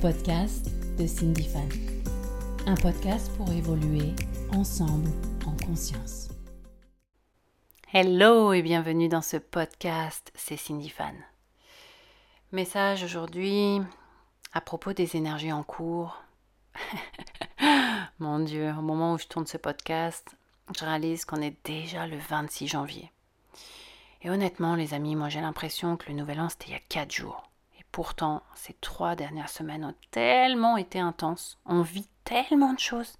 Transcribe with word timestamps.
podcasts 0.00 0.70
de 0.98 1.06
Cindy 1.06 1.44
Fan. 1.44 1.68
Un 2.66 2.74
podcast 2.74 3.30
pour 3.36 3.50
évoluer 3.50 4.12
ensemble 4.52 5.10
en 5.46 5.56
conscience. 5.64 6.28
Hello 7.92 8.52
et 8.52 8.60
bienvenue 8.60 9.08
dans 9.08 9.22
ce 9.22 9.38
podcast, 9.38 10.32
c'est 10.34 10.58
Cindy 10.58 10.90
Fan. 10.90 11.14
Message 12.52 13.04
aujourd'hui 13.04 13.80
à 14.52 14.60
propos 14.60 14.92
des 14.92 15.16
énergies 15.16 15.52
en 15.52 15.62
cours. 15.62 16.22
Mon 18.18 18.40
Dieu, 18.40 18.74
au 18.78 18.82
moment 18.82 19.14
où 19.14 19.18
je 19.18 19.26
tourne 19.26 19.46
ce 19.46 19.56
podcast, 19.56 20.36
je 20.78 20.84
réalise 20.84 21.24
qu'on 21.24 21.40
est 21.40 21.56
déjà 21.64 22.06
le 22.06 22.18
26 22.18 22.68
janvier. 22.68 23.10
Et 24.22 24.30
honnêtement, 24.30 24.74
les 24.74 24.92
amis, 24.92 25.16
moi 25.16 25.30
j'ai 25.30 25.40
l'impression 25.40 25.96
que 25.96 26.08
le 26.08 26.16
nouvel 26.16 26.40
an 26.40 26.50
c'était 26.50 26.66
il 26.66 26.72
y 26.72 26.76
a 26.76 26.80
4 26.88 27.12
jours. 27.12 27.50
Pourtant, 27.92 28.42
ces 28.54 28.74
trois 28.74 29.16
dernières 29.16 29.48
semaines 29.48 29.84
ont 29.84 29.94
tellement 30.10 30.76
été 30.76 31.00
intenses. 31.00 31.58
On 31.64 31.82
vit 31.82 32.08
tellement 32.24 32.74
de 32.74 32.78
choses 32.78 33.16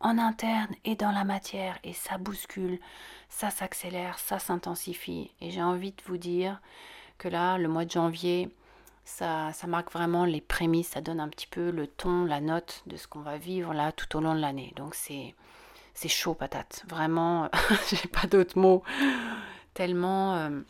en 0.00 0.18
interne 0.18 0.74
et 0.84 0.96
dans 0.96 1.12
la 1.12 1.24
matière. 1.24 1.78
Et 1.84 1.92
ça 1.92 2.18
bouscule, 2.18 2.78
ça 3.28 3.50
s'accélère, 3.50 4.18
ça 4.18 4.38
s'intensifie. 4.38 5.32
Et 5.40 5.50
j'ai 5.50 5.62
envie 5.62 5.92
de 5.92 6.02
vous 6.06 6.18
dire 6.18 6.60
que 7.18 7.28
là, 7.28 7.58
le 7.58 7.68
mois 7.68 7.84
de 7.84 7.90
janvier, 7.90 8.48
ça, 9.04 9.52
ça 9.52 9.66
marque 9.66 9.92
vraiment 9.92 10.24
les 10.24 10.40
prémices, 10.40 10.88
ça 10.88 11.00
donne 11.00 11.20
un 11.20 11.28
petit 11.28 11.46
peu 11.46 11.70
le 11.70 11.86
ton, 11.86 12.24
la 12.24 12.40
note 12.40 12.82
de 12.86 12.96
ce 12.96 13.08
qu'on 13.08 13.20
va 13.20 13.38
vivre 13.38 13.72
là 13.72 13.90
tout 13.90 14.16
au 14.16 14.20
long 14.20 14.34
de 14.34 14.40
l'année. 14.40 14.72
Donc 14.76 14.94
c'est 14.94 15.34
c'est 15.94 16.08
chaud 16.08 16.34
patate. 16.34 16.84
Vraiment, 16.86 17.48
j'ai 17.90 18.08
pas 18.08 18.28
d'autres 18.28 18.58
mots 18.58 18.84
tellement 19.74 20.34
euh, 20.36 20.60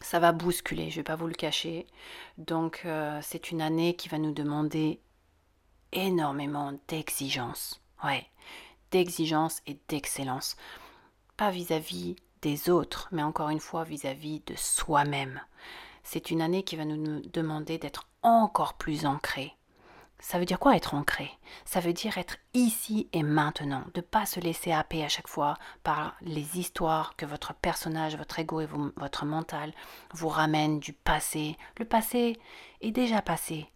ça 0.00 0.18
va 0.18 0.32
bousculer, 0.32 0.90
je 0.90 0.96
ne 0.96 1.00
vais 1.00 1.04
pas 1.04 1.16
vous 1.16 1.26
le 1.26 1.34
cacher. 1.34 1.86
Donc 2.38 2.82
euh, 2.84 3.18
c'est 3.22 3.50
une 3.50 3.62
année 3.62 3.96
qui 3.96 4.08
va 4.08 4.18
nous 4.18 4.32
demander 4.32 5.00
énormément 5.92 6.72
d'exigence. 6.88 7.80
Ouais, 8.02 8.26
d'exigence 8.90 9.62
et 9.66 9.78
d'excellence. 9.88 10.56
Pas 11.36 11.50
vis-à-vis 11.50 12.16
des 12.42 12.68
autres, 12.70 13.08
mais 13.12 13.22
encore 13.22 13.48
une 13.48 13.60
fois 13.60 13.84
vis-à-vis 13.84 14.38
-vis 14.38 14.52
de 14.52 14.56
soi-même. 14.56 15.40
C'est 16.02 16.30
une 16.30 16.42
année 16.42 16.64
qui 16.64 16.76
va 16.76 16.84
nous 16.84 17.20
demander 17.32 17.78
d'être 17.78 18.06
encore 18.22 18.74
plus 18.74 19.06
ancré, 19.06 19.54
ça 20.24 20.38
veut 20.38 20.46
dire 20.46 20.58
quoi 20.58 20.74
être 20.74 20.94
ancré? 20.94 21.30
Ça 21.66 21.80
veut 21.80 21.92
dire 21.92 22.16
être 22.16 22.38
ici 22.54 23.10
et 23.12 23.22
maintenant, 23.22 23.84
de 23.92 24.00
ne 24.00 24.06
pas 24.06 24.24
se 24.24 24.40
laisser 24.40 24.72
happer 24.72 25.04
à 25.04 25.08
chaque 25.08 25.28
fois 25.28 25.58
par 25.82 26.16
les 26.22 26.58
histoires 26.58 27.14
que 27.16 27.26
votre 27.26 27.52
personnage, 27.52 28.16
votre 28.16 28.38
ego 28.38 28.62
et 28.62 28.68
votre 28.96 29.26
mental 29.26 29.74
vous 30.14 30.28
ramènent 30.28 30.80
du 30.80 30.94
passé. 30.94 31.58
Le 31.78 31.84
passé 31.84 32.38
est 32.80 32.90
déjà 32.90 33.20
passé. 33.20 33.68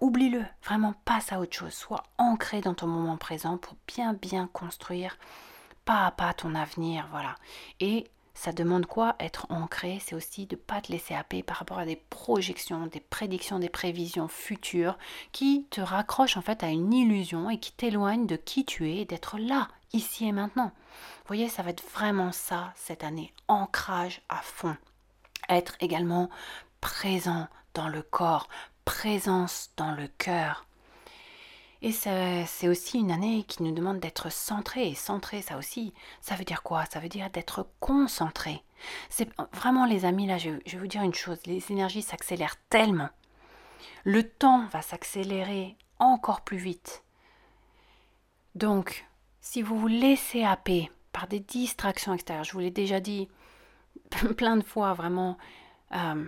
Oublie-le, 0.00 0.44
vraiment 0.62 0.94
passe 1.04 1.32
à 1.32 1.40
autre 1.40 1.56
chose. 1.56 1.74
Sois 1.74 2.04
ancré 2.18 2.60
dans 2.60 2.74
ton 2.74 2.86
moment 2.86 3.16
présent 3.16 3.58
pour 3.58 3.74
bien 3.88 4.12
bien 4.12 4.48
construire 4.52 5.18
pas 5.84 6.06
à 6.06 6.12
pas 6.12 6.34
ton 6.34 6.54
avenir, 6.54 7.08
voilà. 7.10 7.34
Et 7.80 8.06
ça 8.36 8.52
demande 8.52 8.84
quoi 8.84 9.16
Être 9.18 9.46
ancré, 9.48 9.98
c'est 10.04 10.14
aussi 10.14 10.46
de 10.46 10.56
ne 10.56 10.60
pas 10.60 10.82
te 10.82 10.92
laisser 10.92 11.14
happer 11.14 11.42
par 11.42 11.56
rapport 11.56 11.78
à 11.78 11.86
des 11.86 11.96
projections, 11.96 12.86
des 12.86 13.00
prédictions, 13.00 13.58
des 13.58 13.70
prévisions 13.70 14.28
futures 14.28 14.98
qui 15.32 15.66
te 15.70 15.80
raccrochent 15.80 16.36
en 16.36 16.42
fait 16.42 16.62
à 16.62 16.68
une 16.68 16.92
illusion 16.92 17.48
et 17.48 17.58
qui 17.58 17.72
t'éloignent 17.72 18.26
de 18.26 18.36
qui 18.36 18.66
tu 18.66 18.92
es, 18.92 19.06
d'être 19.06 19.38
là, 19.38 19.68
ici 19.94 20.26
et 20.26 20.32
maintenant. 20.32 20.66
Vous 20.66 21.28
voyez, 21.28 21.48
ça 21.48 21.62
va 21.62 21.70
être 21.70 21.82
vraiment 21.94 22.30
ça 22.30 22.74
cette 22.76 23.04
année, 23.04 23.32
ancrage 23.48 24.20
à 24.28 24.42
fond. 24.42 24.76
Être 25.48 25.74
également 25.80 26.28
présent 26.82 27.48
dans 27.72 27.88
le 27.88 28.02
corps, 28.02 28.48
présence 28.84 29.70
dans 29.78 29.92
le 29.92 30.08
cœur. 30.18 30.65
Et 31.82 31.92
c'est 31.92 32.68
aussi 32.68 32.98
une 32.98 33.10
année 33.10 33.44
qui 33.44 33.62
nous 33.62 33.72
demande 33.72 34.00
d'être 34.00 34.30
centré. 34.30 34.88
Et 34.88 34.94
centré, 34.94 35.42
ça 35.42 35.58
aussi, 35.58 35.92
ça 36.20 36.34
veut 36.34 36.44
dire 36.44 36.62
quoi? 36.62 36.84
Ça 36.86 37.00
veut 37.00 37.08
dire 37.08 37.30
d'être 37.30 37.68
concentré. 37.80 38.62
C'est 39.08 39.28
vraiment 39.52 39.86
les 39.86 40.04
amis, 40.04 40.26
là, 40.26 40.38
je, 40.38 40.50
vais 40.50 40.78
vous 40.78 40.86
dire 40.86 41.02
une 41.02 41.14
chose, 41.14 41.38
les 41.46 41.62
énergies 41.70 42.02
s'accélèrent 42.02 42.56
tellement. 42.68 43.08
Le 44.04 44.22
temps 44.22 44.66
va 44.66 44.82
s'accélérer 44.82 45.76
encore 45.98 46.42
plus 46.42 46.58
vite. 46.58 47.02
Donc, 48.54 49.06
si 49.40 49.62
vous 49.62 49.78
vous 49.78 49.88
laissez 49.88 50.44
happer 50.44 50.90
par 51.12 51.26
des 51.26 51.40
distractions 51.40 52.14
extérieures, 52.14 52.44
je 52.44 52.52
vous 52.52 52.60
l'ai 52.60 52.70
déjà 52.70 53.00
dit 53.00 53.28
plein 54.36 54.56
de 54.56 54.64
fois, 54.64 54.94
vraiment, 54.94 55.36
euh, 55.92 56.24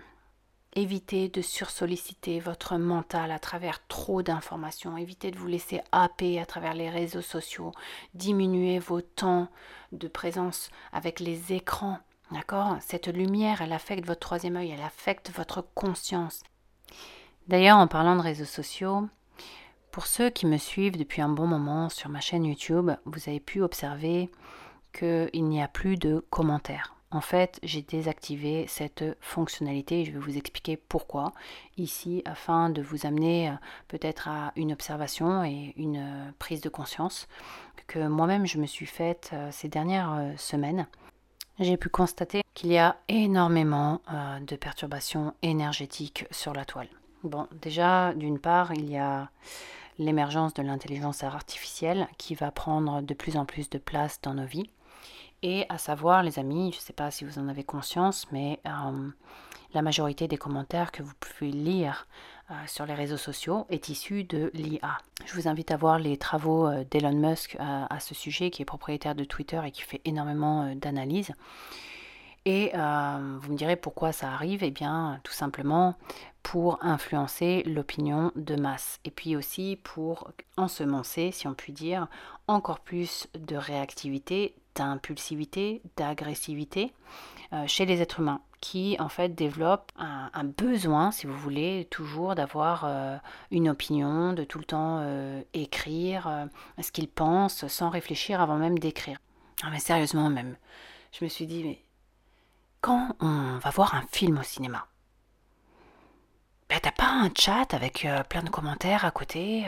Évitez 0.74 1.28
de 1.28 1.40
sursolliciter 1.40 2.40
votre 2.40 2.76
mental 2.76 3.30
à 3.30 3.38
travers 3.38 3.86
trop 3.88 4.22
d'informations. 4.22 4.96
Évitez 4.96 5.30
de 5.30 5.38
vous 5.38 5.46
laisser 5.46 5.80
happer 5.92 6.38
à 6.38 6.46
travers 6.46 6.74
les 6.74 6.90
réseaux 6.90 7.22
sociaux. 7.22 7.72
Diminuez 8.14 8.78
vos 8.78 9.00
temps 9.00 9.48
de 9.92 10.08
présence 10.08 10.70
avec 10.92 11.20
les 11.20 11.52
écrans. 11.52 11.98
D'accord? 12.30 12.76
Cette 12.80 13.08
lumière, 13.08 13.62
elle 13.62 13.72
affecte 13.72 14.06
votre 14.06 14.20
troisième 14.20 14.56
œil, 14.56 14.70
elle 14.70 14.84
affecte 14.84 15.30
votre 15.34 15.62
conscience. 15.74 16.42
D'ailleurs, 17.48 17.78
en 17.78 17.86
parlant 17.86 18.16
de 18.16 18.20
réseaux 18.20 18.44
sociaux, 18.44 19.08
pour 19.90 20.06
ceux 20.06 20.28
qui 20.28 20.44
me 20.44 20.58
suivent 20.58 20.98
depuis 20.98 21.22
un 21.22 21.30
bon 21.30 21.46
moment 21.46 21.88
sur 21.88 22.10
ma 22.10 22.20
chaîne 22.20 22.44
YouTube, 22.44 22.90
vous 23.06 23.28
avez 23.28 23.40
pu 23.40 23.62
observer 23.62 24.30
qu'il 24.92 25.48
n'y 25.48 25.62
a 25.62 25.68
plus 25.68 25.96
de 25.96 26.24
commentaires. 26.28 26.97
En 27.10 27.22
fait, 27.22 27.58
j'ai 27.62 27.80
désactivé 27.80 28.66
cette 28.68 29.02
fonctionnalité 29.20 30.02
et 30.02 30.04
je 30.04 30.12
vais 30.12 30.18
vous 30.18 30.36
expliquer 30.36 30.76
pourquoi 30.76 31.32
ici 31.78 32.22
afin 32.26 32.68
de 32.68 32.82
vous 32.82 33.06
amener 33.06 33.48
euh, 33.48 33.52
peut-être 33.88 34.28
à 34.28 34.52
une 34.56 34.72
observation 34.72 35.42
et 35.42 35.72
une 35.76 35.96
euh, 35.96 36.30
prise 36.38 36.60
de 36.60 36.68
conscience 36.68 37.26
que 37.86 38.06
moi-même 38.06 38.46
je 38.46 38.58
me 38.58 38.66
suis 38.66 38.84
faite 38.84 39.30
euh, 39.32 39.48
ces 39.50 39.68
dernières 39.68 40.34
semaines. 40.36 40.86
J'ai 41.58 41.78
pu 41.78 41.88
constater 41.88 42.42
qu'il 42.52 42.70
y 42.70 42.78
a 42.78 42.96
énormément 43.08 44.00
de 44.42 44.54
perturbations 44.54 45.34
énergétiques 45.42 46.24
sur 46.30 46.52
la 46.52 46.64
toile. 46.64 46.88
Bon, 47.24 47.48
déjà, 47.62 48.14
d'une 48.14 48.38
part, 48.38 48.72
il 48.74 48.88
y 48.88 48.96
a 48.96 49.28
l'émergence 49.98 50.54
de 50.54 50.62
l'intelligence 50.62 51.24
artificielle 51.24 52.06
qui 52.16 52.36
va 52.36 52.52
prendre 52.52 53.00
de 53.00 53.14
plus 53.14 53.36
en 53.36 53.44
plus 53.44 53.68
de 53.70 53.78
place 53.78 54.20
dans 54.22 54.34
nos 54.34 54.46
vies. 54.46 54.70
Et 55.42 55.66
à 55.68 55.78
savoir, 55.78 56.22
les 56.22 56.38
amis, 56.38 56.72
je 56.72 56.78
ne 56.78 56.82
sais 56.82 56.92
pas 56.92 57.10
si 57.10 57.24
vous 57.24 57.38
en 57.38 57.48
avez 57.48 57.62
conscience, 57.62 58.26
mais 58.32 58.58
euh, 58.66 59.08
la 59.72 59.82
majorité 59.82 60.26
des 60.26 60.36
commentaires 60.36 60.90
que 60.90 61.02
vous 61.02 61.12
pouvez 61.20 61.52
lire 61.52 62.08
euh, 62.50 62.54
sur 62.66 62.86
les 62.86 62.94
réseaux 62.94 63.16
sociaux 63.16 63.64
est 63.70 63.88
issue 63.88 64.24
de 64.24 64.50
l'IA. 64.52 64.98
Je 65.24 65.34
vous 65.34 65.46
invite 65.46 65.70
à 65.70 65.76
voir 65.76 66.00
les 66.00 66.16
travaux 66.16 66.66
euh, 66.66 66.84
d'Elon 66.90 67.12
Musk 67.12 67.56
à 67.60 68.00
ce 68.00 68.14
sujet, 68.14 68.50
qui 68.50 68.62
est 68.62 68.64
propriétaire 68.64 69.14
de 69.14 69.24
Twitter 69.24 69.60
et 69.64 69.70
qui 69.70 69.82
fait 69.82 70.00
énormément 70.04 70.74
d'analyses. 70.74 71.32
Et 72.44 72.72
vous 72.72 73.52
me 73.52 73.56
direz 73.56 73.76
pourquoi 73.76 74.10
ça 74.12 74.32
arrive 74.32 74.64
Eh 74.64 74.70
bien, 74.70 75.20
tout 75.22 75.32
simplement 75.34 75.96
pour 76.42 76.82
influencer 76.82 77.62
l'opinion 77.66 78.32
de 78.36 78.56
masse. 78.56 79.00
Et 79.04 79.10
puis 79.10 79.36
aussi 79.36 79.78
pour 79.82 80.32
ensemencer, 80.56 81.30
si 81.30 81.46
on 81.46 81.52
peut 81.52 81.72
dire, 81.72 82.06
encore 82.46 82.80
plus 82.80 83.28
de 83.34 83.54
réactivité, 83.54 84.54
d'impulsivité, 84.78 85.82
d'agressivité 85.96 86.92
euh, 87.52 87.66
chez 87.66 87.84
les 87.84 88.00
êtres 88.00 88.20
humains 88.20 88.40
qui 88.60 88.96
en 88.98 89.08
fait 89.08 89.34
développent 89.34 89.92
un, 89.96 90.44
besoin, 90.44 91.12
si 91.12 91.26
vous 91.26 91.36
voulez, 91.38 91.86
toujours 91.90 92.34
d'avoir 92.34 92.84
euh, 92.84 93.16
une 93.52 93.68
opinion, 93.68 94.32
de 94.32 94.42
tout 94.42 94.58
le 94.58 94.64
temps 94.64 94.98
euh, 95.00 95.40
écrire 95.54 96.48
ce 96.80 96.90
qu'ils 96.90 97.08
pensent 97.08 97.68
sans 97.68 97.88
réfléchir 97.88 98.40
avant 98.40 98.56
même 98.56 98.78
d'écrire. 98.78 99.18
Ah 99.62 99.68
mais 99.70 99.78
sérieusement 99.78 100.28
même, 100.28 100.56
je 101.12 101.24
me 101.24 101.28
suis 101.28 101.46
dit, 101.46 101.62
mais 101.62 101.84
quand 102.80 103.14
on 103.20 103.58
va 103.58 103.70
voir 103.70 103.94
un 103.94 104.02
film 104.10 104.38
au 104.38 104.42
cinéma, 104.42 104.86
ben 106.68 106.80
t'as 106.82 106.92
pas 106.92 107.10
un 107.10 107.30
chat 107.36 107.72
avec 107.74 108.06
plein 108.28 108.42
de 108.42 108.50
commentaires 108.50 109.04
à 109.04 109.12
côté 109.12 109.66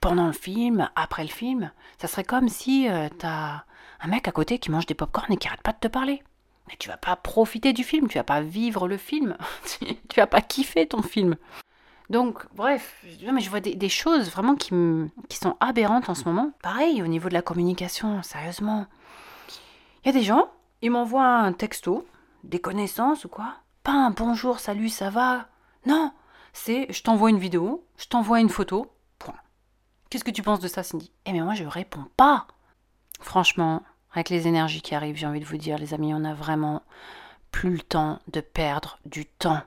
pendant 0.00 0.26
le 0.26 0.32
film, 0.32 0.88
après 0.96 1.22
le 1.22 1.28
film. 1.28 1.70
Ça 1.98 2.08
serait 2.08 2.24
comme 2.24 2.48
si 2.48 2.88
euh, 2.88 3.08
t'as 3.18 3.64
un 4.00 4.08
mec 4.08 4.28
à 4.28 4.32
côté 4.32 4.58
qui 4.58 4.70
mange 4.70 4.86
des 4.86 4.94
pop 4.94 5.16
et 5.28 5.36
qui 5.36 5.48
arrête 5.48 5.62
pas 5.62 5.72
de 5.72 5.78
te 5.78 5.88
parler. 5.88 6.22
Mais 6.68 6.76
tu 6.78 6.88
vas 6.88 6.96
pas 6.96 7.16
profiter 7.16 7.72
du 7.72 7.84
film, 7.84 8.08
tu 8.08 8.18
vas 8.18 8.24
pas 8.24 8.40
vivre 8.40 8.88
le 8.88 8.96
film, 8.96 9.36
tu 9.80 10.16
vas 10.16 10.26
pas 10.26 10.40
kiffer 10.40 10.86
ton 10.86 11.02
film. 11.02 11.36
Donc, 12.10 12.46
bref, 12.54 13.04
mais 13.20 13.40
je 13.40 13.50
vois 13.50 13.60
des, 13.60 13.88
choses 13.88 14.30
vraiment 14.30 14.54
qui, 14.54 14.70
qui 15.28 15.36
sont 15.36 15.56
aberrantes 15.60 16.08
en 16.08 16.14
ce 16.14 16.24
moment. 16.24 16.52
Pareil, 16.62 17.02
au 17.02 17.06
niveau 17.06 17.28
de 17.28 17.34
la 17.34 17.42
communication, 17.42 18.22
sérieusement. 18.22 18.86
Il 20.02 20.06
y 20.06 20.08
a 20.10 20.12
des 20.18 20.22
gens, 20.22 20.48
ils 20.80 20.90
m'envoient 20.90 21.36
un 21.36 21.52
texto, 21.52 22.06
des 22.44 22.60
connaissances 22.60 23.24
ou 23.26 23.28
quoi. 23.28 23.56
Pas 23.82 23.92
un 23.92 24.10
bonjour, 24.10 24.58
salut, 24.58 24.88
ça 24.88 25.10
va? 25.10 25.48
Non, 25.84 26.12
c'est 26.54 26.86
je 26.90 27.02
t'envoie 27.02 27.30
une 27.30 27.38
vidéo, 27.38 27.84
je 27.98 28.06
t'envoie 28.06 28.40
une 28.40 28.48
photo, 28.48 28.90
Qu'est-ce 30.10 30.24
que 30.24 30.30
tu 30.30 30.42
penses 30.42 30.60
de 30.60 30.68
ça, 30.68 30.82
Cindy? 30.82 31.12
Eh 31.26 31.32
mais 31.32 31.40
moi, 31.40 31.54
je 31.54 31.64
réponds 31.64 32.06
pas. 32.16 32.46
Franchement, 33.20 33.82
avec 34.12 34.30
les 34.30 34.46
énergies 34.46 34.80
qui 34.80 34.94
arrivent, 34.94 35.16
j'ai 35.16 35.26
envie 35.26 35.40
de 35.40 35.44
vous 35.44 35.58
dire, 35.58 35.76
les 35.76 35.92
amis, 35.92 36.14
on 36.14 36.24
a 36.24 36.32
vraiment 36.32 36.82
plus 37.50 37.72
le 37.72 37.80
temps 37.80 38.18
de 38.28 38.40
perdre 38.40 38.98
du 39.04 39.26
temps. 39.26 39.60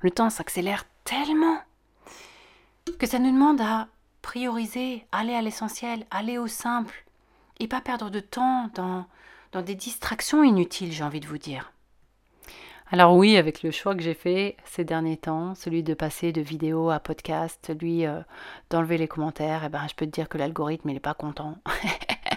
Le 0.00 0.10
temps 0.10 0.30
s'accélère 0.30 0.84
tellement. 1.04 1.58
que 2.98 3.06
ça 3.06 3.18
nous 3.18 3.30
demande 3.30 3.60
à 3.60 3.88
prioriser, 4.22 5.06
aller 5.12 5.34
à 5.34 5.42
l'essentiel, 5.42 6.06
aller 6.10 6.38
au 6.38 6.46
simple, 6.46 7.04
et 7.60 7.68
pas 7.68 7.82
perdre 7.82 8.08
de 8.08 8.20
temps 8.20 8.70
dans, 8.74 9.04
dans 9.52 9.62
des 9.62 9.74
distractions 9.74 10.42
inutiles, 10.42 10.92
j'ai 10.92 11.04
envie 11.04 11.20
de 11.20 11.26
vous 11.26 11.38
dire. 11.38 11.73
Alors 12.90 13.16
oui, 13.16 13.36
avec 13.36 13.62
le 13.62 13.70
choix 13.70 13.94
que 13.94 14.02
j'ai 14.02 14.14
fait 14.14 14.56
ces 14.64 14.84
derniers 14.84 15.16
temps, 15.16 15.54
celui 15.54 15.82
de 15.82 15.94
passer 15.94 16.32
de 16.32 16.42
vidéo 16.42 16.90
à 16.90 17.00
podcast, 17.00 17.58
celui 17.66 18.04
euh, 18.04 18.20
d'enlever 18.68 18.98
les 18.98 19.08
commentaires, 19.08 19.64
eh 19.64 19.68
ben, 19.70 19.86
je 19.88 19.94
peux 19.94 20.04
te 20.04 20.10
dire 20.10 20.28
que 20.28 20.36
l'algorithme, 20.36 20.90
n'est 20.90 21.00
pas 21.00 21.14
content. 21.14 21.56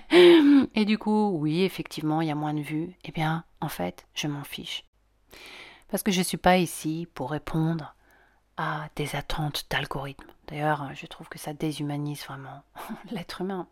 Et 0.74 0.86
du 0.86 0.98
coup, 0.98 1.38
oui, 1.38 1.64
effectivement, 1.64 2.22
il 2.22 2.30
y 2.30 2.32
a 2.32 2.36
moins 2.36 2.54
de 2.54 2.62
vues. 2.62 2.96
Eh 3.04 3.12
bien, 3.12 3.44
en 3.60 3.68
fait, 3.68 4.08
je 4.14 4.28
m'en 4.28 4.44
fiche. 4.44 4.86
Parce 5.90 6.02
que 6.02 6.12
je 6.12 6.20
ne 6.20 6.24
suis 6.24 6.38
pas 6.38 6.58
ici 6.58 7.08
pour 7.14 7.32
répondre 7.32 7.94
à 8.56 8.88
des 8.96 9.16
attentes 9.16 9.66
d'algorithme. 9.70 10.26
D'ailleurs, 10.48 10.90
je 10.96 11.06
trouve 11.08 11.28
que 11.28 11.40
ça 11.40 11.54
déshumanise 11.54 12.24
vraiment 12.24 12.64
l'être 13.12 13.42
humain. 13.42 13.68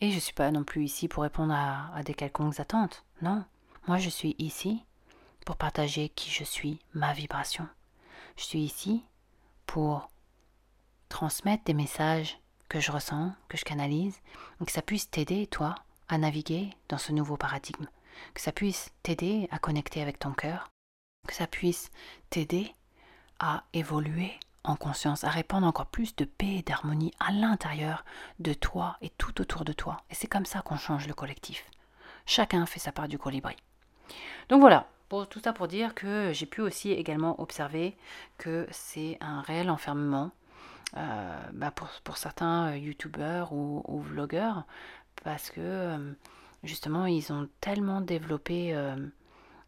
Et 0.00 0.10
je 0.10 0.16
ne 0.16 0.20
suis 0.20 0.34
pas 0.34 0.52
non 0.52 0.62
plus 0.62 0.84
ici 0.84 1.08
pour 1.08 1.24
répondre 1.24 1.52
à 1.52 2.02
des 2.04 2.14
quelconques 2.14 2.60
attentes. 2.60 3.04
Non, 3.22 3.44
moi 3.86 3.98
je 3.98 4.08
suis 4.08 4.34
ici 4.38 4.84
pour 5.44 5.56
partager 5.56 6.08
qui 6.10 6.30
je 6.30 6.44
suis, 6.44 6.80
ma 6.94 7.12
vibration. 7.12 7.68
Je 8.36 8.44
suis 8.44 8.60
ici 8.60 9.04
pour 9.66 10.08
transmettre 11.08 11.64
des 11.64 11.74
messages 11.74 12.38
que 12.68 12.80
je 12.80 12.90
ressens, 12.90 13.32
que 13.48 13.56
je 13.56 13.64
canalise, 13.64 14.20
et 14.60 14.64
que 14.64 14.72
ça 14.72 14.82
puisse 14.82 15.10
t'aider, 15.10 15.46
toi, 15.46 15.74
à 16.08 16.18
naviguer 16.18 16.70
dans 16.88 16.98
ce 16.98 17.12
nouveau 17.12 17.36
paradigme, 17.36 17.86
que 18.34 18.40
ça 18.40 18.52
puisse 18.52 18.90
t'aider 19.02 19.48
à 19.50 19.58
connecter 19.58 20.02
avec 20.02 20.18
ton 20.18 20.32
cœur, 20.32 20.70
que 21.26 21.34
ça 21.34 21.46
puisse 21.46 21.90
t'aider 22.30 22.74
à 23.38 23.64
évoluer 23.72 24.32
en 24.64 24.76
conscience, 24.76 25.24
à 25.24 25.30
répandre 25.30 25.66
encore 25.66 25.86
plus 25.86 26.16
de 26.16 26.24
paix 26.24 26.56
et 26.56 26.62
d'harmonie 26.62 27.12
à 27.20 27.32
l'intérieur 27.32 28.04
de 28.38 28.54
toi 28.54 28.96
et 29.02 29.10
tout 29.10 29.40
autour 29.40 29.64
de 29.64 29.72
toi. 29.72 29.98
Et 30.10 30.14
c'est 30.14 30.26
comme 30.26 30.46
ça 30.46 30.62
qu'on 30.62 30.78
change 30.78 31.06
le 31.06 31.14
collectif. 31.14 31.64
Chacun 32.26 32.64
fait 32.64 32.80
sa 32.80 32.92
part 32.92 33.08
du 33.08 33.18
colibri. 33.18 33.56
Donc 34.48 34.60
voilà, 34.60 34.88
tout 35.28 35.40
ça 35.40 35.52
pour 35.52 35.68
dire 35.68 35.94
que 35.94 36.32
j'ai 36.32 36.46
pu 36.46 36.60
aussi 36.60 36.90
également 36.92 37.40
observer 37.40 37.96
que 38.38 38.66
c'est 38.70 39.16
un 39.20 39.40
réel 39.42 39.70
enfermement 39.70 40.32
euh, 40.96 41.36
bah 41.52 41.72
pour, 41.72 42.16
certains 42.16 42.72
euh, 42.72 42.76
youtubeurs 42.76 43.52
ou, 43.52 44.00
vlogueurs 44.00 44.64
parce 45.24 45.50
que 45.50 45.60
euh, 45.60 46.12
justement 46.62 47.06
ils 47.06 47.32
ont 47.32 47.48
tellement 47.60 48.00
développé 48.00 48.74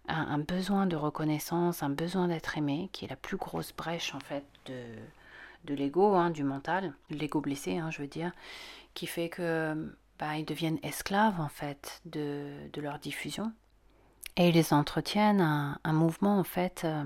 un, 0.08 0.38
besoin 0.38 0.86
de 0.86 0.96
reconnaissance, 0.96 1.82
un 1.82 1.90
besoin 1.90 2.28
d'être 2.28 2.56
aimé, 2.58 2.90
qui 2.92 3.04
est 3.04 3.08
la 3.08 3.16
plus 3.16 3.36
grosse 3.36 3.72
brèche 3.72 4.14
en 4.14 4.20
fait 4.20 4.44
de, 4.66 5.74
l'ego, 5.74 6.14
hein, 6.14 6.30
du 6.30 6.44
mental, 6.44 6.92
l'ego 7.10 7.40
blessé, 7.40 7.78
hein, 7.78 7.90
je 7.90 8.02
veux 8.02 8.08
dire, 8.08 8.30
qui 8.94 9.06
fait 9.06 9.28
que 9.28 9.94
bah, 10.18 10.40
deviennent 10.46 10.78
esclaves 10.82 11.40
en 11.40 11.48
fait 11.48 12.00
de 12.04 12.80
leur 12.80 12.98
diffusion. 12.98 13.52
Et 14.36 14.48
ils 14.48 14.74
entretiennent 14.74 15.40
un, 15.40 15.92
mouvement 15.92 16.38
en 16.38 16.44
fait 16.44 16.82
euh, 16.84 17.04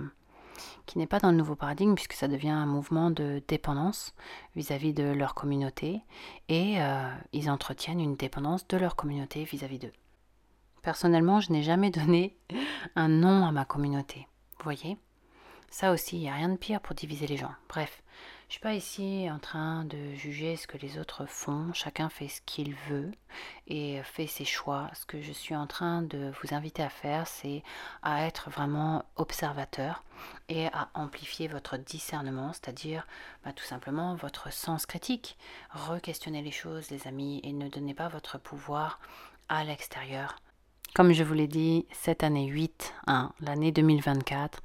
qui 0.87 0.99
n'est 0.99 1.06
pas 1.06 1.21
dans 1.21 1.31
le 1.31 1.37
nouveau 1.37 1.55
paradigme 1.55 1.94
puisque 1.94 2.15
ça 2.15 2.27
devient 2.27 2.50
un 2.50 2.67
mouvement 2.67 3.11
de 3.11 3.43
dépendance 3.47 4.15
vis-à-vis 4.56 4.93
de 4.93 5.05
leur 5.05 5.35
communauté 5.35 6.00
et 6.49 6.82
euh, 6.82 7.09
ils 7.32 7.49
entretiennent 7.49 8.00
une 8.00 8.17
dépendance 8.17 8.67
de 8.67 8.77
leur 8.77 8.97
communauté 8.97 9.44
vis-à-vis 9.44 9.79
d'eux. 9.79 9.93
Personnellement, 10.82 11.41
je 11.41 11.53
n'ai 11.53 11.62
jamais 11.62 11.91
donné 11.91 12.37
un 12.97 13.09
nom 13.09 13.47
à 13.47 13.53
ma 13.53 13.65
communauté. 13.65 14.27
Vous 14.59 14.65
voyez? 14.65 14.99
Ça 15.71 15.93
aussi, 15.93 16.17
il 16.17 16.23
n'y 16.23 16.29
a 16.29 16.35
rien 16.35 16.49
de 16.49 16.56
pire 16.56 16.81
pour 16.81 16.97
diviser 16.97 17.29
les 17.29 17.37
gens. 17.37 17.55
Bref, 17.69 18.03
je 18.50 18.55
suis 18.55 18.62
pas 18.62 18.75
ici 18.75 19.29
en 19.31 19.38
train 19.38 19.85
de 19.85 20.12
juger 20.14 20.56
ce 20.56 20.67
que 20.67 20.76
les 20.76 20.99
autres 20.99 21.25
font. 21.25 21.73
Chacun 21.73 22.08
fait 22.08 22.26
ce 22.26 22.41
qu'il 22.44 22.75
veut 22.88 23.12
et 23.69 24.02
fait 24.02 24.26
ses 24.26 24.44
choix. 24.44 24.91
Ce 24.93 25.06
que 25.06 25.23
je 25.23 25.31
suis 25.31 25.55
en 25.55 25.69
train 25.69 26.02
de 26.02 26.32
vous 26.43 26.52
inviter 26.52 26.82
à 26.82 26.88
faire, 26.88 27.29
c'est 27.29 27.62
à 28.02 28.26
être 28.26 28.50
vraiment 28.50 29.05
observateur 29.14 30.02
et 30.49 30.67
à 30.67 30.88
amplifier 30.94 31.47
votre 31.47 31.76
discernement, 31.76 32.52
c'est-à-dire 32.52 33.06
bah, 33.44 33.52
tout 33.52 33.62
simplement 33.62 34.17
votre 34.17 34.53
sens 34.53 34.85
critique. 34.85 35.38
Re-questionnez 35.70 36.43
les 36.43 36.50
choses, 36.50 36.91
les 36.91 37.06
amis, 37.06 37.41
et 37.44 37.53
ne 37.53 37.69
donnez 37.69 37.94
pas 37.94 38.08
votre 38.08 38.37
pouvoir 38.37 38.99
à 39.49 39.62
l'extérieur 39.62 40.35
comme 40.93 41.12
je 41.12 41.23
vous 41.23 41.35
l'ai 41.35 41.46
dit, 41.46 41.87
cette 41.93 42.25
année 42.25 42.49
8, 42.49 42.94
hein, 43.06 43.32
l'année 43.41 43.70
2024, 43.70 44.61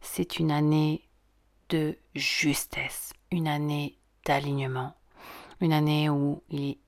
c'est 0.00 0.38
une 0.38 0.52
année 0.52 1.02
de 1.68 1.96
justesse, 2.14 3.12
une 3.30 3.48
année 3.48 3.98
d'alignement, 4.24 4.94
une 5.60 5.72
année 5.72 6.08
où 6.08 6.42
il 6.50 6.70
est 6.70 6.78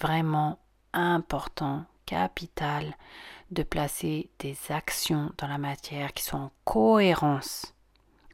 vraiment 0.00 0.58
important, 0.92 1.84
capital, 2.06 2.96
de 3.50 3.62
placer 3.62 4.30
des 4.38 4.56
actions 4.70 5.32
dans 5.38 5.48
la 5.48 5.58
matière 5.58 6.12
qui 6.12 6.22
sont 6.22 6.36
en 6.36 6.52
cohérence 6.64 7.74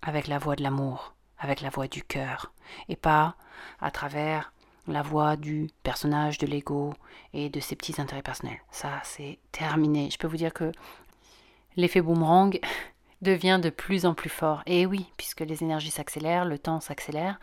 avec 0.03 0.27
la 0.27 0.39
voix 0.39 0.57
de 0.57 0.63
l'amour, 0.63 1.15
avec 1.39 1.61
la 1.61 1.71
voix 1.71 1.89
du 1.89 2.03
cœur, 2.03 2.53
et 2.89 2.97
pas 2.97 3.37
à 3.81 3.91
travers 3.91 4.53
la 4.87 5.03
voix 5.03 5.37
du 5.37 5.71
personnage 5.83 6.39
de 6.39 6.47
l'ego 6.47 6.95
et 7.33 7.49
de 7.49 7.61
ses 7.61 7.77
petits 7.77 8.01
intérêts 8.01 8.23
personnels. 8.23 8.61
Ça, 8.71 9.01
c'est 9.03 9.39
terminé. 9.51 10.11
Je 10.11 10.19
peux 10.19 10.27
vous 10.27 10.37
dire 10.37 10.53
que 10.53 10.73
l'effet 11.77 12.03
boomerang 12.03 12.59
devient 13.25 13.59
de 13.61 13.71
plus 13.71 14.07
en 14.07 14.15
plus 14.15 14.31
fort. 14.31 14.63
Et 14.67 14.87
oui, 14.87 15.07
puisque 15.17 15.41
les 15.41 15.65
énergies 15.65 15.91
s'accélèrent, 15.91 16.45
le 16.45 16.59
temps 16.59 16.81
s'accélère. 16.81 17.41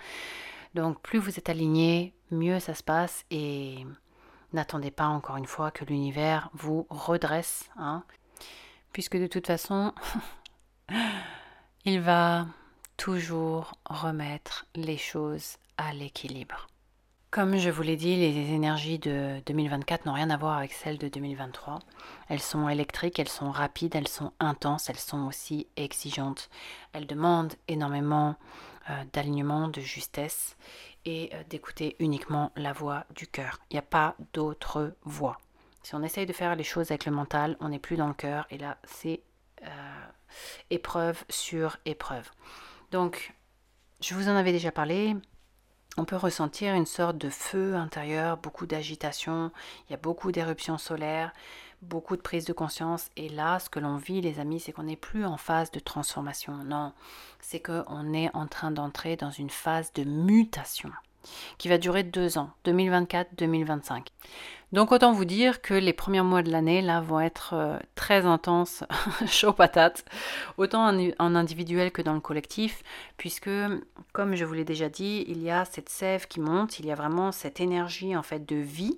Donc 0.74 1.02
plus 1.02 1.20
vous 1.20 1.38
êtes 1.38 1.50
aligné, 1.50 2.14
mieux 2.32 2.60
ça 2.60 2.74
se 2.74 2.84
passe 2.84 3.26
et 3.30 3.86
n'attendez 4.54 4.92
pas 4.92 5.08
encore 5.08 5.36
une 5.36 5.46
fois 5.46 5.72
que 5.72 5.84
l'univers 5.84 6.50
vous 6.54 6.88
redresse, 6.90 7.70
hein, 7.78 8.04
puisque 8.94 9.18
de 9.18 9.28
toute 9.28 9.48
façon, 9.48 9.94
il 11.86 12.00
va 12.00 12.48
toujours 12.96 13.74
remettre 13.86 14.66
les 14.76 14.98
choses 14.98 15.58
à 15.78 15.94
l'équilibre. 15.94 16.68
Comme 17.32 17.56
je 17.56 17.70
vous 17.70 17.82
l'ai 17.82 17.96
dit, 17.96 18.18
les 18.18 18.52
énergies 18.52 19.00
de 19.00 19.42
2024 19.46 20.06
n'ont 20.06 20.12
rien 20.12 20.30
à 20.30 20.36
voir 20.36 20.58
avec 20.58 20.74
celles 20.74 20.98
de 20.98 21.08
2023. 21.08 21.80
Elles 22.28 22.42
sont 22.42 22.68
électriques, 22.68 23.20
elles 23.20 23.30
sont 23.30 23.52
rapides, 23.52 23.96
elles 23.96 24.10
sont 24.10 24.34
intenses, 24.42 24.90
elles 24.90 25.00
sont 25.00 25.28
aussi 25.28 25.66
exigeantes. 25.78 26.50
Elles 26.92 27.08
demandent 27.08 27.54
énormément 27.70 28.36
euh, 28.90 29.04
d'alignement, 29.14 29.70
de 29.70 29.80
justesse 29.80 30.58
et 31.06 31.30
euh, 31.34 31.42
d'écouter 31.50 31.96
uniquement 32.00 32.52
la 32.58 32.74
voix 32.74 33.06
du 33.16 33.28
cœur. 33.28 33.62
Il 33.70 33.76
n'y 33.76 33.80
a 33.80 33.84
pas 33.84 34.16
d'autre 34.34 34.94
voix. 35.06 35.38
Si 35.84 35.96
on 35.96 36.04
essaye 36.04 36.26
de 36.26 36.34
faire 36.34 36.58
les 36.58 36.66
choses 36.66 36.92
avec 36.92 37.06
le 37.06 37.14
mental, 37.14 37.56
on 37.62 37.70
n'est 37.70 37.80
plus 37.80 37.96
dans 37.96 38.10
le 38.10 38.14
cœur 38.14 38.46
et 38.50 38.58
là, 38.58 38.78
c'est 38.84 39.22
euh, 39.64 40.06
épreuve 40.70 41.24
sur 41.30 41.78
épreuve. 41.86 42.30
Donc, 42.92 43.34
je 44.02 44.16
vous 44.16 44.28
en 44.28 44.36
avais 44.36 44.52
déjà 44.52 44.74
parlé, 44.74 45.16
on 45.98 46.06
peut 46.06 46.16
ressentir 46.16 46.74
une 46.74 46.86
sorte 46.86 47.18
de 47.18 47.30
feu 47.30 47.76
intérieur, 47.76 48.38
beaucoup 48.38 48.66
d'agitation, 48.66 49.52
il 49.88 49.92
y 49.92 49.96
a 49.96 49.98
beaucoup 49.98 50.32
d'éruptions 50.32 50.78
solaires, 50.78 51.34
beaucoup 51.82 52.16
de 52.16 52.22
prise 52.22 52.46
de 52.46 52.54
conscience. 52.54 53.10
Et 53.18 53.30
là, 53.30 53.60
ce 53.60 53.70
que 53.70 53.80
l'on 53.80 53.98
vit, 53.98 54.22
les 54.22 54.40
amis, 54.40 54.60
c'est 54.60 54.72
qu'on 54.72 54.84
n'est 54.84 54.96
plus 54.96 55.26
en 55.26 55.38
phase 55.38 55.72
de 55.72 55.80
transformation. 55.80 56.64
Non, 56.64 56.94
c'est 57.40 57.60
qu'on 57.60 58.14
est 58.14 58.34
en 58.36 58.48
train 58.48 58.72
d'entrer 58.72 59.16
dans 59.16 59.32
une 59.32 59.50
phase 59.50 59.92
de 59.94 60.04
mutation 60.04 60.92
qui 61.58 61.70
va 61.70 61.78
durer 61.78 62.04
deux 62.04 62.38
ans, 62.38 62.52
2024-2025. 62.66 64.08
Donc 64.72 64.94
autant 64.94 65.12
vous 65.12 65.26
dire 65.26 65.62
que 65.62 65.74
les 65.74 65.92
premiers 65.92 66.22
mois 66.22 66.44
de 66.44 66.50
l'année 66.50 66.82
là 66.82 67.02
vont 67.02 67.20
être 67.20 67.54
euh, 67.54 67.78
très 67.96 68.26
intenses, 68.26 68.86
chaud 69.28 69.52
patate, 69.52 70.06
autant 70.58 70.88
en, 71.20 71.36
individuel 71.36 71.92
que 71.92 72.02
dans 72.02 72.14
le 72.14 72.22
collectif, 72.22 72.82
puisque 73.18 73.50
comme 74.14 74.36
je 74.36 74.46
vous 74.46 74.54
l'ai 74.54 74.64
déjà 74.64 74.88
dit, 74.88 75.26
il 75.28 75.44
y 75.44 75.52
a 75.52 75.66
cette 75.66 75.90
sève 75.90 76.28
qui 76.28 76.40
monte, 76.40 76.80
il 76.80 76.86
y 76.86 76.92
a 76.92 76.96
vraiment 76.96 77.34
cette 77.34 77.60
énergie 77.60 78.16
en 78.16 78.24
fait 78.24 78.46
de 78.46 78.56
vie 78.56 78.98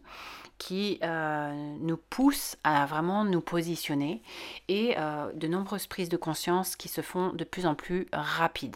qui 0.59 0.99
euh, 1.03 1.51
nous 1.79 1.97
pousse 1.97 2.55
à 2.63 2.85
vraiment 2.85 3.25
nous 3.25 3.41
positionner 3.41 4.21
et 4.67 4.93
euh, 4.99 5.31
de 5.33 5.47
nombreuses 5.47 5.87
prises 5.87 6.09
de 6.09 6.17
conscience 6.17 6.75
qui 6.75 6.87
se 6.87 7.01
font 7.01 7.33
de 7.33 7.43
plus 7.43 7.65
en 7.65 7.73
plus 7.73 8.05
rapides. 8.13 8.75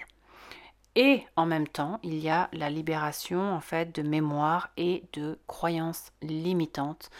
Et 0.99 1.23
en 1.35 1.45
même 1.45 1.67
temps, 1.67 1.99
il 2.01 2.17
y 2.17 2.27
a 2.27 2.49
la 2.53 2.71
libération 2.71 3.53
en 3.53 3.61
fait 3.61 3.93
de 3.93 4.01
mémoire 4.01 4.71
et 4.77 5.03
de 5.13 5.37
croyances 5.45 6.11
limitantes 6.23 7.11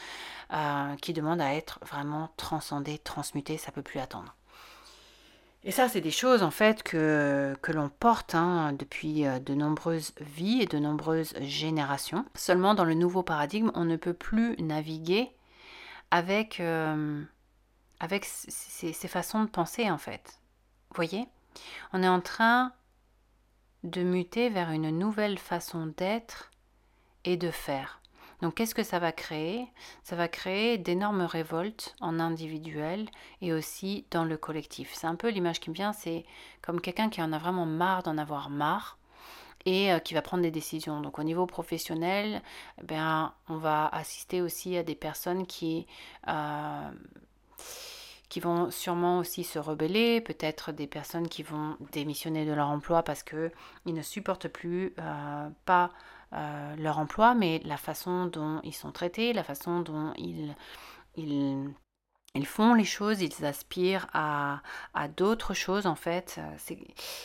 euh, 0.51 0.96
qui 0.96 1.13
demandent 1.13 1.41
à 1.41 1.53
être 1.53 1.79
vraiment 1.86 2.31
transcendées, 2.38 2.98
transmutées, 2.98 3.60
ça 3.60 3.72
peut 3.72 3.84
plus 3.84 4.00
attendre. 4.00 4.36
Et 5.63 5.69
ça, 5.69 5.89
c'est 5.89 6.01
des 6.01 6.10
choses 6.10 6.41
en 6.41 6.50
fait 6.50 6.81
que, 6.81 7.55
l'on 7.67 7.89
porte 7.89 8.34
hein, 8.34 8.74
depuis 8.74 9.27
euh, 9.27 9.38
de 9.38 9.53
nombreuses 9.53 10.15
vies 10.22 10.63
et 10.63 10.65
de 10.65 10.79
nombreuses 10.79 11.36
générations. 11.41 12.25
Seulement 12.34 12.74
dans 12.74 12.86
le 12.86 12.96
nouveau 12.96 13.22
paradigme, 13.22 13.69
on 13.75 13.86
ne 13.86 13.96
peut 13.96 14.13
plus 14.13 14.55
naviguer 14.57 15.29
avec, 16.10 16.60
euh, 16.62 17.22
ces 18.10 19.07
façons 19.07 19.43
de 19.43 19.50
penser 19.50 19.91
en 19.91 20.00
fait. 20.00 20.39
Vous 20.89 20.96
voyez? 20.96 21.27
On 21.93 22.01
est 22.01 22.07
en 22.07 22.22
train 22.22 22.74
de 23.88 24.03
muter 24.03 24.50
vers 24.50 24.72
une 24.72 24.89
nouvelle 24.89 25.38
façon 25.38 25.88
d'être 25.98 26.51
et 27.24 27.38
de 27.38 27.51
faire. 27.51 28.01
Donc 28.41 28.56
qu'est-ce 28.56 28.75
que 28.75 28.84
ça 28.84 29.00
va 29.00 29.12
créer? 29.12 29.67
Ça 30.03 30.15
va 30.15 30.27
créer 30.27 30.77
d'énormes 30.77 31.22
révoltes 31.22 31.96
en 32.01 32.20
individuel 32.20 33.08
et 33.41 33.51
aussi 33.53 34.06
dans 34.12 34.25
le 34.25 34.38
collectif. 34.38 34.94
C'est 34.94 35.08
un 35.08 35.15
peu 35.15 35.29
l'image 35.29 35.60
qui 35.60 35.70
me 35.70 35.75
vient, 35.75 35.94
c'est 35.94 36.25
comme 36.62 36.82
quelqu'un 36.82 37.10
qui 37.10 37.22
en 37.22 37.34
a 37.34 37.39
vraiment 37.39 37.65
marre 37.65 38.03
d'en 38.03 38.17
avoir 38.17 38.50
marre 38.50 38.98
et 39.65 39.91
euh, 39.91 40.00
qui 40.00 40.13
va 40.13 40.22
prendre 40.22 40.44
des 40.44 40.51
décisions. 40.51 41.01
Donc 41.01 41.17
au 41.17 41.24
niveau 41.24 41.46
professionnel, 41.48 42.44
eh 42.89 42.96
on 43.50 43.58
va 43.58 43.88
assister 43.88 44.41
aussi 44.41 44.77
à 44.77 44.84
des 44.84 44.96
personnes 44.96 45.48
qui... 45.48 45.88
Euh, 46.27 46.91
qui 48.29 48.39
vont 48.39 48.72
sûrement 48.72 49.19
aussi 49.19 49.43
se 49.43 49.60
rebeller, 49.60 50.22
peut-être 50.22 50.72
des 50.72 50.88
personnes 50.88 51.29
qui 51.29 51.43
vont 51.43 51.77
démissionner 51.91 52.46
de 52.46 52.51
leur 52.51 52.67
emploi 52.67 53.03
parce 53.03 53.24
qu'ils 53.24 53.51
ne 53.86 54.01
supportent 54.01 54.50
plus 54.50 54.93
euh, 55.00 55.50
pas 55.65 55.91
euh, 56.34 56.75
leur 56.75 57.00
emploi, 57.00 57.36
mais 57.36 57.62
la 57.63 57.77
façon 57.77 58.25
dont 58.25 58.60
ils 58.63 58.74
sont 58.74 58.91
traités, 58.91 59.31
la 59.31 59.43
façon 59.43 59.79
dont 59.79 60.13
ils, 60.17 60.55
ils, 61.15 61.69
ils 62.36 62.46
font 62.46 62.74
les 62.74 62.84
choses, 62.84 63.22
ils 63.22 63.46
aspirent 63.46 64.07
à, 64.13 64.62
à 64.93 65.07
d'autres 65.07 65.53
choses 65.53 65.88
en 65.88 65.96
fait. 65.96 66.39
C'est, 66.57 66.79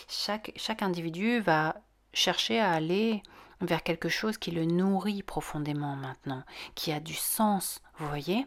chaque, 0.09 0.53
chaque 0.57 0.83
individu 0.83 1.41
va 1.41 1.77
chercher 2.13 2.61
à 2.61 2.71
aller 2.71 3.23
vers 3.63 3.83
quelque 3.83 4.09
chose 4.09 4.39
qui 4.39 4.51
le 4.51 4.65
nourrit 4.65 5.23
profondément 5.23 5.97
maintenant, 5.97 6.43
qui 6.75 6.93
a 6.93 7.01
du 7.01 7.15
sens, 7.15 7.81
vous 7.99 8.09
voyez 8.09 8.47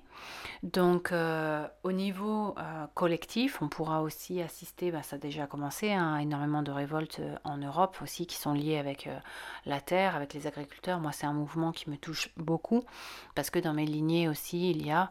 Donc 0.64 1.12
euh, 1.12 1.68
au 1.84 1.92
niveau 1.92 2.56
euh, 2.58 2.86
collectif, 2.94 3.62
on 3.62 3.70
pourra 3.70 4.02
aussi 4.02 4.42
assister, 4.42 4.92
bah, 4.92 5.04
ça 5.04 5.16
a 5.16 5.20
déjà 5.20 5.48
commencé, 5.48 5.92
hein, 5.92 6.18
énormément 6.18 6.62
de 6.62 6.72
révoltes 6.72 7.20
euh, 7.22 7.36
en 7.44 7.58
Europe 7.58 7.98
aussi 8.02 8.28
qui 8.28 8.36
sont 8.36 8.54
liées 8.54 8.78
avec 8.78 9.10
la 9.66 9.82
terre, 9.82 10.16
avec 10.16 10.34
les 10.34 10.48
agriculteurs. 10.48 11.00
Moi 11.00 11.12
c'est 11.12 11.26
un 11.26 11.34
mouvement 11.34 11.72
qui 11.72 11.90
me 11.90 11.98
touche 11.98 12.30
beaucoup 12.38 12.84
parce 13.36 13.50
que 13.50 13.60
dans 13.60 13.74
mes 13.74 13.86
lignées 13.86 14.28
aussi 14.28 14.72
il 14.72 14.86
y 14.86 14.92
a 14.92 15.10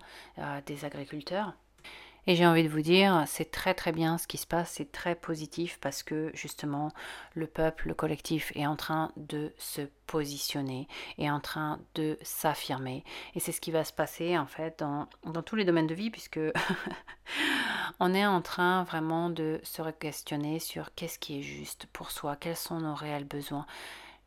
des 0.66 0.84
agriculteurs 0.84 1.54
et 2.26 2.36
j'ai 2.36 2.46
envie 2.46 2.64
de 2.64 2.68
vous 2.68 2.80
dire, 2.80 3.24
c'est 3.26 3.50
très 3.50 3.74
très 3.74 3.92
bien 3.92 4.18
ce 4.18 4.26
qui 4.26 4.38
se 4.38 4.46
passe, 4.46 4.72
c'est 4.72 4.90
très 4.90 5.14
positif 5.14 5.78
parce 5.80 6.02
que 6.02 6.30
justement 6.34 6.90
le 7.34 7.46
peuple, 7.46 7.88
le 7.88 7.94
collectif 7.94 8.52
est 8.54 8.66
en 8.66 8.76
train 8.76 9.12
de 9.16 9.52
se 9.58 9.82
positionner, 10.06 10.88
est 11.18 11.30
en 11.30 11.40
train 11.40 11.80
de 11.94 12.18
s'affirmer. 12.22 13.04
Et 13.34 13.40
c'est 13.40 13.52
ce 13.52 13.60
qui 13.60 13.70
va 13.70 13.84
se 13.84 13.92
passer 13.92 14.38
en 14.38 14.46
fait 14.46 14.78
dans, 14.78 15.08
dans 15.24 15.42
tous 15.42 15.56
les 15.56 15.64
domaines 15.64 15.86
de 15.86 15.94
vie 15.94 16.10
puisque 16.10 16.40
on 18.00 18.14
est 18.14 18.26
en 18.26 18.40
train 18.40 18.84
vraiment 18.84 19.30
de 19.30 19.60
se 19.62 19.82
questionner 19.90 20.58
sur 20.58 20.94
qu'est-ce 20.94 21.18
qui 21.18 21.38
est 21.38 21.42
juste 21.42 21.86
pour 21.92 22.10
soi, 22.10 22.36
quels 22.36 22.56
sont 22.56 22.80
nos 22.80 22.94
réels 22.94 23.24
besoins. 23.24 23.66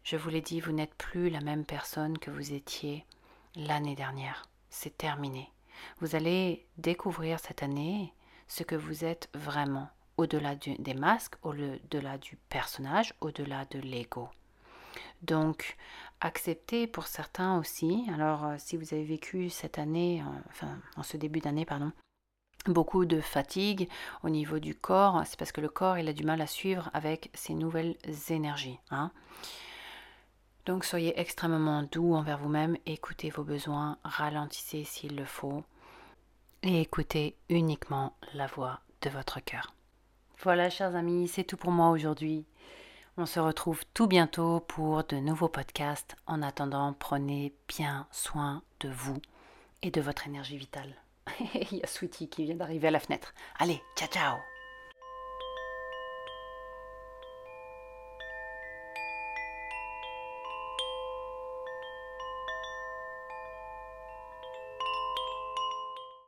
Je 0.03 0.15
vous 0.15 0.29
l'ai 0.29 0.41
dit, 0.41 0.61
vous 0.61 0.71
n'êtes 0.71 0.95
plus 0.95 1.29
la 1.29 1.41
même 1.41 1.65
personne 1.65 2.17
que 2.17 2.31
vous 2.31 2.53
étiez 2.53 3.05
l'année 3.55 3.95
dernière. 3.95 4.47
C'est 4.69 4.97
terminé. 4.97 5.51
Vous 5.99 6.15
allez 6.15 6.65
découvrir 6.77 7.39
cette 7.39 7.63
année 7.63 8.13
ce 8.47 8.63
que 8.63 8.75
vous 8.75 9.03
êtes 9.03 9.29
vraiment, 9.33 9.89
au-delà 10.17 10.55
des 10.55 10.93
masques, 10.93 11.35
au-delà 11.43 12.17
du 12.17 12.37
personnage, 12.49 13.13
au-delà 13.21 13.65
de 13.65 13.79
l'ego. 13.79 14.29
Donc, 15.21 15.77
acceptez 16.21 16.87
pour 16.87 17.07
certains 17.07 17.57
aussi. 17.57 18.05
Alors, 18.13 18.45
euh, 18.45 18.55
si 18.57 18.77
vous 18.77 18.93
avez 18.93 19.03
vécu 19.03 19.49
cette 19.49 19.79
année, 19.79 20.23
enfin, 20.49 20.79
en 20.95 21.03
ce 21.03 21.17
début 21.17 21.39
d'année, 21.39 21.65
pardon, 21.65 21.91
beaucoup 22.65 23.05
de 23.05 23.21
fatigue 23.21 23.89
au 24.23 24.29
niveau 24.29 24.59
du 24.59 24.75
corps, 24.75 25.21
c'est 25.25 25.37
parce 25.37 25.51
que 25.51 25.61
le 25.61 25.69
corps, 25.69 25.97
il 25.97 26.07
a 26.07 26.13
du 26.13 26.23
mal 26.23 26.41
à 26.41 26.47
suivre 26.47 26.89
avec 26.93 27.29
ces 27.33 27.53
nouvelles 27.53 27.95
énergies. 28.29 28.79
Hein. 28.91 29.11
Donc 30.67 30.83
soyez 30.83 31.17
extrêmement 31.17 31.81
doux 31.81 32.13
envers 32.13 32.37
vous-même, 32.37 32.77
écoutez 32.85 33.29
vos 33.29 33.45
besoins, 33.45 33.97
ralentissez 34.03 34.83
s'il 34.83 35.15
le 35.15 35.23
faut 35.23 35.63
et 36.61 36.81
écoutez 36.81 37.37
uniquement 37.47 38.17
la 38.33 38.47
voix 38.47 38.81
de 39.01 39.09
votre 39.09 39.39
cœur. 39.39 39.73
Voilà 40.43 40.69
chers 40.69 40.93
amis, 40.97 41.29
c'est 41.29 41.45
tout 41.45 41.55
pour 41.55 41.71
moi 41.71 41.89
aujourd'hui. 41.89 42.45
On 43.15 43.25
se 43.25 43.39
retrouve 43.39 43.83
tout 43.93 44.07
bientôt 44.07 44.59
pour 44.59 45.05
de 45.05 45.15
nouveaux 45.15 45.47
podcasts. 45.47 46.17
En 46.27 46.41
attendant, 46.41 46.91
prenez 46.91 47.53
bien 47.69 48.05
soin 48.11 48.61
de 48.81 48.89
vous 48.89 49.21
et 49.81 49.89
de 49.89 50.01
votre 50.01 50.27
énergie 50.27 50.57
vitale. 50.57 50.93
Il 51.71 51.77
y 51.77 51.83
a 51.83 51.87
Sweetie 51.87 52.27
qui 52.27 52.43
vient 52.43 52.55
d'arriver 52.55 52.89
à 52.89 52.91
la 52.91 52.99
fenêtre. 52.99 53.33
Allez, 53.57 53.81
ciao 53.95 54.09
ciao 54.09 54.35